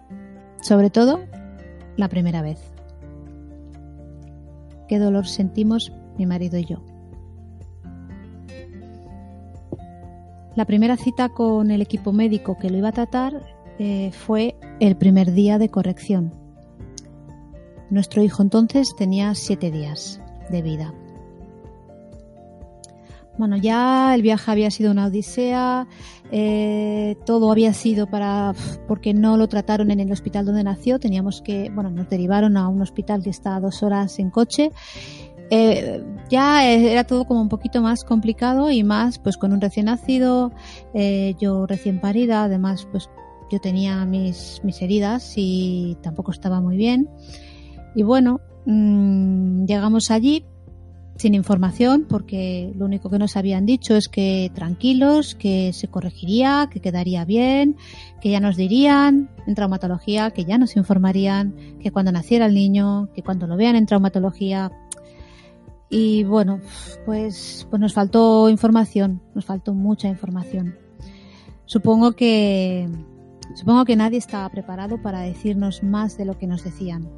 sobre 0.61 0.89
todo 0.89 1.21
la 1.95 2.09
primera 2.09 2.41
vez. 2.41 2.59
Qué 4.87 4.99
dolor 4.99 5.27
sentimos 5.27 5.91
mi 6.17 6.25
marido 6.25 6.57
y 6.57 6.65
yo. 6.65 6.81
La 10.57 10.65
primera 10.65 10.97
cita 10.97 11.29
con 11.29 11.69
el 11.69 11.83
equipo 11.83 12.11
médico 12.11 12.57
que 12.57 12.71
lo 12.71 12.79
iba 12.79 12.89
a 12.89 12.91
tratar 12.91 13.43
eh, 13.77 14.09
fue 14.11 14.55
el 14.79 14.97
primer 14.97 15.33
día 15.33 15.59
de 15.59 15.69
corrección. 15.69 16.33
Nuestro 17.91 18.23
hijo 18.23 18.41
entonces 18.41 18.95
tenía 18.97 19.35
siete 19.35 19.69
días 19.69 20.19
de 20.49 20.63
vida. 20.63 20.95
Bueno, 23.37 23.55
ya 23.55 24.15
el 24.15 24.23
viaje 24.23 24.49
había 24.49 24.71
sido 24.71 24.89
una 24.89 25.05
odisea, 25.05 25.87
eh, 26.31 27.17
todo 27.23 27.51
había 27.51 27.71
sido 27.73 28.07
para 28.07 28.55
porque 28.87 29.13
no 29.13 29.37
lo 29.37 29.47
trataron 29.47 29.91
en 29.91 29.99
el 29.99 30.11
hospital 30.11 30.47
donde 30.47 30.63
nació, 30.63 30.97
teníamos 30.97 31.43
que, 31.43 31.69
bueno, 31.69 31.91
nos 31.91 32.09
derivaron 32.09 32.57
a 32.57 32.67
un 32.67 32.81
hospital 32.81 33.21
que 33.21 33.29
está 33.29 33.55
a 33.55 33.59
dos 33.59 33.83
horas 33.83 34.17
en 34.17 34.31
coche 34.31 34.71
eh, 35.49 36.03
ya 36.29 36.65
era 36.65 37.05
todo 37.05 37.25
como 37.25 37.41
un 37.41 37.49
poquito 37.49 37.81
más 37.81 38.03
complicado 38.03 38.69
y 38.69 38.83
más 38.83 39.19
pues 39.19 39.37
con 39.37 39.53
un 39.53 39.61
recién 39.61 39.85
nacido, 39.85 40.51
eh, 40.93 41.35
yo 41.39 41.65
recién 41.65 41.99
parida, 41.99 42.43
además 42.43 42.87
pues 42.91 43.09
yo 43.49 43.59
tenía 43.59 44.03
mis, 44.05 44.61
mis 44.63 44.81
heridas 44.81 45.33
y 45.37 45.97
tampoco 46.01 46.31
estaba 46.31 46.59
muy 46.59 46.75
bien. 46.75 47.09
Y 47.95 48.03
bueno, 48.03 48.41
mmm, 48.65 49.65
llegamos 49.65 50.11
allí 50.11 50.45
sin 51.15 51.33
información 51.33 52.05
porque 52.07 52.71
lo 52.75 52.85
único 52.85 53.09
que 53.09 53.17
nos 53.17 53.37
habían 53.37 53.65
dicho 53.65 53.95
es 53.95 54.07
que 54.07 54.51
tranquilos, 54.53 55.33
que 55.33 55.73
se 55.73 55.87
corregiría, 55.87 56.69
que 56.71 56.79
quedaría 56.79 57.25
bien, 57.25 57.75
que 58.21 58.29
ya 58.29 58.39
nos 58.39 58.55
dirían 58.55 59.29
en 59.47 59.55
traumatología, 59.55 60.31
que 60.31 60.45
ya 60.45 60.57
nos 60.57 60.75
informarían, 60.75 61.55
que 61.79 61.91
cuando 61.91 62.11
naciera 62.11 62.45
el 62.45 62.53
niño, 62.53 63.09
que 63.15 63.23
cuando 63.23 63.47
lo 63.47 63.57
vean 63.57 63.75
en 63.75 63.85
traumatología 63.85 64.71
y 65.89 66.23
bueno, 66.25 66.59
pues, 67.05 67.65
pues 67.69 67.79
nos 67.79 67.93
faltó 67.93 68.49
información, 68.49 69.21
nos 69.33 69.45
faltó 69.45 69.73
mucha 69.73 70.07
información. 70.07 70.75
Supongo 71.65 72.13
que, 72.13 72.89
supongo 73.55 73.85
que 73.85 73.95
nadie 73.95 74.17
estaba 74.17 74.49
preparado 74.49 75.01
para 75.01 75.21
decirnos 75.21 75.83
más 75.83 76.17
de 76.17 76.25
lo 76.25 76.37
que 76.37 76.47
nos 76.47 76.63
decían. 76.63 77.09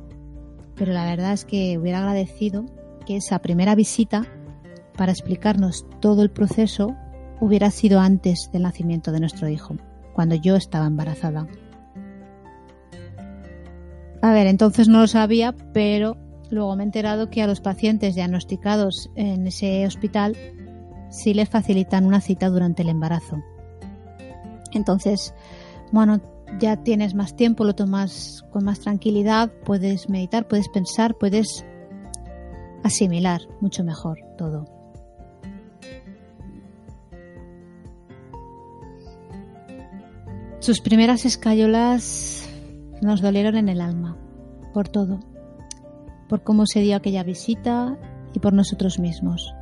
Pero 0.76 0.94
la 0.94 1.06
verdad 1.06 1.34
es 1.34 1.46
que 1.46 1.78
hubiera 1.78 2.00
agradecido 2.00 2.66
que 3.06 3.18
esa 3.18 3.40
primera 3.40 3.76
visita 3.76 4.26
para 4.98 5.12
explicarnos 5.12 5.86
todo 6.00 6.22
el 6.22 6.30
proceso 6.30 6.96
hubiera 7.40 7.72
sido 7.72 8.00
antes 8.00 8.50
del 8.52 8.64
nacimiento 8.64 9.12
de 9.12 9.20
nuestro 9.20 9.50
hijo, 9.50 9.78
cuando 10.14 10.36
yo 10.36 10.56
estaba 10.56 10.86
embarazada. 10.86 11.48
A 14.22 14.34
ver, 14.34 14.48
entonces 14.48 14.88
no 14.88 15.00
lo 15.00 15.08
sabía, 15.08 15.56
pero 15.74 16.18
Luego 16.50 16.76
me 16.76 16.84
he 16.84 16.86
enterado 16.86 17.30
que 17.30 17.42
a 17.44 17.48
los 17.48 17.62
pacientes 17.62 18.16
diagnosticados 18.16 19.12
en 19.16 19.48
ese 19.48 19.86
hospital 19.86 20.36
sí 21.10 21.34
les 21.34 21.50
facilitan 21.50 22.06
una 22.06 22.22
cita 22.22 22.50
durante 22.50 22.82
el 22.82 22.90
embarazo. 22.90 23.38
Entonces, 24.74 25.34
bueno, 25.92 26.22
ya 26.60 26.78
tienes 26.78 27.14
más 27.14 27.36
tiempo, 27.36 27.64
lo 27.64 27.76
tomas 27.76 28.44
con 28.52 28.64
más 28.64 28.80
tranquilidad, 28.80 29.52
puedes 29.64 30.10
meditar, 30.10 30.48
puedes 30.48 30.70
pensar, 30.70 31.16
puedes 31.16 31.66
asimilar 32.84 33.42
mucho 33.62 33.84
mejor 33.84 34.20
todo. 34.38 34.66
Sus 40.60 40.82
primeras 40.82 41.26
escayolas 41.26 42.50
nos 43.02 43.22
dolieron 43.22 43.56
en 43.56 43.70
el 43.70 43.82
alma, 43.82 44.18
por 44.74 44.90
todo 44.90 45.20
por 46.30 46.44
cómo 46.44 46.66
se 46.66 46.80
dio 46.80 46.96
aquella 46.96 47.24
visita 47.24 47.98
y 48.34 48.40
por 48.40 48.54
nosotros 48.54 49.00
mismos. 49.00 49.54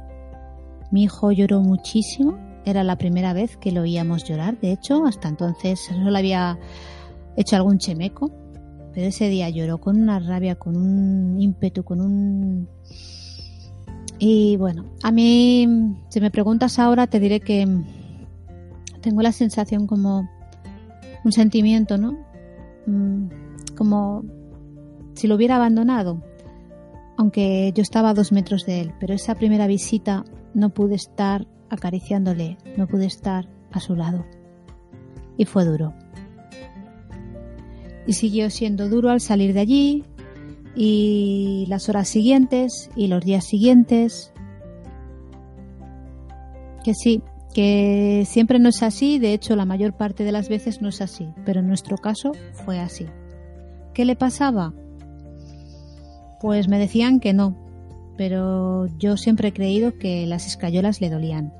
Mi 0.91 1.03
hijo 1.03 1.31
lloró 1.31 1.61
muchísimo, 1.61 2.37
era 2.65 2.83
la 2.83 2.97
primera 2.97 3.33
vez 3.33 3.57
que 3.57 3.71
lo 3.71 3.81
oíamos 3.81 4.25
llorar, 4.25 4.59
de 4.59 4.73
hecho, 4.73 5.05
hasta 5.05 5.29
entonces 5.29 5.79
solo 5.79 6.15
había 6.15 6.59
hecho 7.37 7.55
algún 7.55 7.77
chemeco, 7.77 8.31
pero 8.93 9.07
ese 9.07 9.29
día 9.29 9.49
lloró 9.49 9.79
con 9.79 10.01
una 10.01 10.19
rabia, 10.19 10.55
con 10.55 10.75
un 10.75 11.39
ímpetu, 11.39 11.83
con 11.83 12.01
un... 12.01 12.67
Y 14.19 14.57
bueno, 14.57 14.85
a 15.03 15.11
mí, 15.11 15.95
si 16.09 16.19
me 16.19 16.31
preguntas 16.31 16.79
ahora, 16.79 17.07
te 17.07 17.19
diré 17.19 17.39
que 17.39 17.67
tengo 19.01 19.21
la 19.21 19.31
sensación 19.31 19.87
como 19.87 20.27
un 21.23 21.31
sentimiento, 21.31 21.97
¿no? 21.97 22.17
Mm, 22.87 23.27
como 23.77 24.23
si 25.13 25.27
lo 25.27 25.35
hubiera 25.35 25.57
abandonado, 25.57 26.23
aunque 27.17 27.71
yo 27.75 27.81
estaba 27.81 28.11
a 28.11 28.13
dos 28.13 28.31
metros 28.31 28.65
de 28.65 28.79
él, 28.81 28.93
pero 28.99 29.13
esa 29.13 29.35
primera 29.35 29.67
visita 29.67 30.23
no 30.53 30.69
pude 30.69 30.95
estar 30.95 31.47
acariciándole, 31.69 32.57
no 32.77 32.87
pude 32.87 33.05
estar 33.05 33.49
a 33.71 33.79
su 33.79 33.95
lado. 33.95 34.25
Y 35.35 35.45
fue 35.45 35.65
duro. 35.65 35.93
Y 38.05 38.13
siguió 38.13 38.49
siendo 38.49 38.87
duro 38.87 39.09
al 39.09 39.19
salir 39.19 39.53
de 39.53 39.59
allí, 39.59 40.03
y 40.75 41.65
las 41.67 41.89
horas 41.89 42.07
siguientes, 42.07 42.89
y 42.95 43.07
los 43.07 43.25
días 43.25 43.45
siguientes. 43.45 44.31
Que 46.83 46.93
sí, 46.93 47.21
que 47.53 48.23
siempre 48.27 48.59
no 48.59 48.69
es 48.69 48.83
así, 48.83 49.17
de 49.17 49.33
hecho 49.33 49.55
la 49.55 49.65
mayor 49.65 49.97
parte 49.97 50.23
de 50.23 50.31
las 50.31 50.47
veces 50.47 50.81
no 50.81 50.89
es 50.89 51.01
así, 51.01 51.27
pero 51.45 51.61
en 51.61 51.67
nuestro 51.67 51.97
caso 51.97 52.31
fue 52.53 52.79
así. 52.79 53.07
¿Qué 53.95 54.05
le 54.05 54.15
pasaba? 54.15 54.73
Pues 56.39 56.67
me 56.67 56.79
decían 56.79 57.19
que 57.19 57.33
no, 57.33 57.55
pero 58.17 58.87
yo 58.97 59.17
siempre 59.17 59.49
he 59.49 59.53
creído 59.53 59.97
que 59.97 60.25
las 60.25 60.47
escayolas 60.47 61.01
le 61.01 61.09
dolían. 61.09 61.53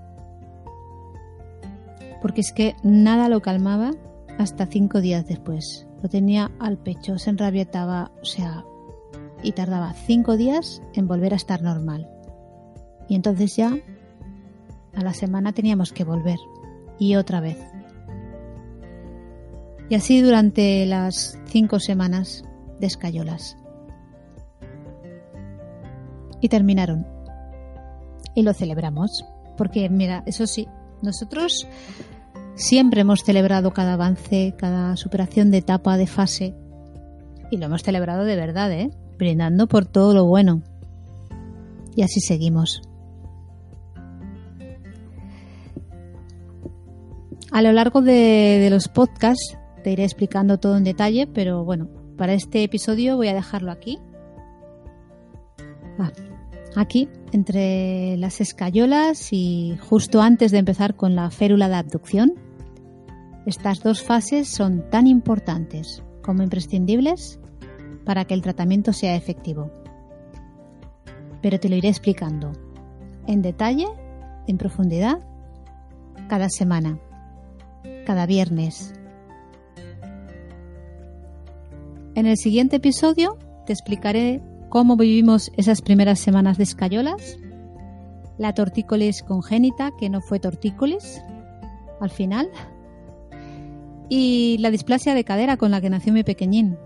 Porque 2.21 2.41
es 2.41 2.51
que 2.51 2.75
nada 2.83 3.29
lo 3.29 3.41
calmaba 3.41 3.91
hasta 4.37 4.65
cinco 4.65 5.01
días 5.01 5.27
después. 5.27 5.87
Lo 6.01 6.09
tenía 6.09 6.51
al 6.59 6.77
pecho, 6.77 7.17
se 7.17 7.29
enrabietaba, 7.29 8.11
o 8.21 8.25
sea, 8.25 8.65
y 9.43 9.51
tardaba 9.51 9.93
cinco 9.93 10.37
días 10.37 10.81
en 10.93 11.07
volver 11.07 11.33
a 11.33 11.37
estar 11.37 11.61
normal. 11.61 12.09
Y 13.07 13.15
entonces 13.15 13.55
ya 13.55 13.77
a 14.93 15.01
la 15.01 15.13
semana 15.13 15.53
teníamos 15.53 15.93
que 15.93 16.03
volver. 16.03 16.39
Y 16.99 17.15
otra 17.15 17.39
vez. 17.39 17.57
Y 19.89 19.95
así 19.95 20.21
durante 20.21 20.85
las 20.85 21.39
cinco 21.45 21.79
semanas 21.79 22.43
de 22.79 22.87
escayolas. 22.87 23.57
Y 26.41 26.49
terminaron. 26.49 27.05
Y 28.35 28.43
lo 28.43 28.53
celebramos. 28.53 29.25
Porque, 29.57 29.89
mira, 29.89 30.23
eso 30.25 30.45
sí, 30.45 30.67
nosotros 31.01 31.67
siempre 32.55 33.01
hemos 33.01 33.21
celebrado 33.21 33.71
cada 33.71 33.93
avance, 33.93 34.53
cada 34.57 34.95
superación 34.97 35.51
de 35.51 35.57
etapa, 35.57 35.97
de 35.97 36.07
fase. 36.07 36.55
Y 37.51 37.57
lo 37.57 37.65
hemos 37.65 37.83
celebrado 37.83 38.23
de 38.23 38.35
verdad, 38.35 38.71
¿eh? 38.71 38.91
Brindando 39.17 39.67
por 39.67 39.85
todo 39.85 40.13
lo 40.13 40.25
bueno. 40.25 40.61
Y 41.95 42.03
así 42.03 42.19
seguimos. 42.19 42.81
A 47.51 47.61
lo 47.61 47.71
largo 47.71 48.01
de, 48.01 48.67
los 48.69 48.87
podcasts 48.87 49.57
te 49.83 49.91
iré 49.91 50.03
explicando 50.03 50.59
todo 50.59 50.77
en 50.77 50.83
detalle, 50.83 51.27
pero 51.27 51.63
bueno, 51.63 51.87
para 52.17 52.33
este 52.33 52.63
episodio 52.63 53.15
voy 53.15 53.29
a 53.29 53.33
dejarlo 53.33 53.71
aquí. 53.71 53.97
Aquí, 56.75 57.09
entre 57.31 58.17
las 58.17 58.41
escayolas 58.41 59.31
y 59.31 59.77
justo 59.89 60.21
antes 60.21 60.51
de 60.51 60.59
empezar 60.59 60.95
con 60.95 61.15
la 61.15 61.29
férula 61.29 61.69
de 61.69 61.75
abducción. 61.75 62.33
Estas 63.45 63.81
dos 63.81 64.03
fases 64.03 64.47
son 64.47 64.89
tan 64.89 65.07
importantes 65.07 66.03
como 66.21 66.43
imprescindibles 66.43 67.39
para 68.05 68.25
que 68.25 68.33
el 68.33 68.41
tratamiento 68.41 68.93
sea 68.93 69.15
efectivo. 69.15 69.71
Pero 71.41 71.59
te 71.59 71.69
lo 71.69 71.75
iré 71.75 71.89
explicando 71.89 72.51
en 73.25 73.41
detalle, 73.41 73.87
en 74.47 74.57
profundidad, 74.57 75.19
cada 76.27 76.49
semana 76.49 76.99
cada 78.07 78.25
viernes. 78.25 78.93
En 82.15 82.25
el 82.25 82.37
siguiente 82.37 82.77
episodio 82.77 83.37
te 83.65 83.73
explicaré 83.73 84.41
cómo 84.69 84.97
vivimos 84.97 85.51
esas 85.57 85.81
primeras 85.81 86.19
semanas 86.19 86.57
de 86.57 86.63
escayolas, 86.63 87.37
la 88.37 88.53
tortícolis 88.53 89.23
congénita, 89.23 89.91
que 89.99 90.09
no 90.09 90.21
fue 90.21 90.39
tortícolis 90.39 91.21
al 91.99 92.11
final, 92.11 92.49
y 94.09 94.57
la 94.59 94.71
displasia 94.71 95.13
de 95.13 95.23
cadera 95.23 95.57
con 95.57 95.71
la 95.71 95.81
que 95.81 95.89
nació 95.89 96.13
mi 96.13 96.23
pequeñín, 96.23 96.77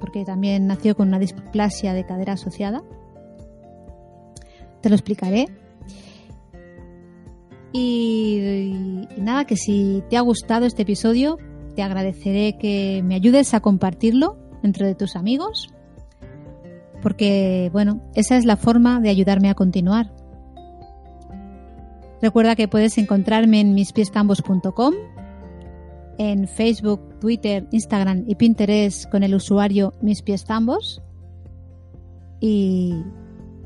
porque 0.00 0.24
también 0.24 0.66
nació 0.66 0.96
con 0.96 1.08
una 1.08 1.18
displasia 1.18 1.92
de 1.94 2.06
cadera 2.06 2.34
asociada. 2.34 2.82
Te 4.80 4.88
lo 4.88 4.94
explicaré. 4.94 5.46
Y, 7.72 9.06
nada, 9.18 9.46
que 9.46 9.56
si 9.56 10.02
te 10.08 10.16
ha 10.16 10.20
gustado 10.20 10.66
este 10.66 10.82
episodio, 10.82 11.38
te 11.74 11.82
agradeceré 11.82 12.56
que 12.56 13.02
me 13.04 13.16
ayudes 13.16 13.52
a 13.54 13.60
compartirlo 13.60 14.36
entre 14.62 14.94
tus 14.94 15.16
amigos, 15.16 15.74
porque, 17.04 17.68
bueno, 17.70 18.00
esa 18.14 18.38
es 18.38 18.46
la 18.46 18.56
forma 18.56 18.98
de 18.98 19.10
ayudarme 19.10 19.50
a 19.50 19.54
continuar. 19.54 20.10
Recuerda 22.22 22.56
que 22.56 22.66
puedes 22.66 22.96
encontrarme 22.96 23.60
en 23.60 23.74
mispiestambos.com, 23.74 24.94
en 26.16 26.48
Facebook, 26.48 27.18
Twitter, 27.20 27.68
Instagram 27.72 28.24
y 28.26 28.36
Pinterest 28.36 29.10
con 29.10 29.22
el 29.22 29.34
usuario 29.34 29.92
mispiestambos. 30.00 31.02
Y 32.40 32.94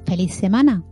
feliz 0.04 0.34
semana. 0.34 0.82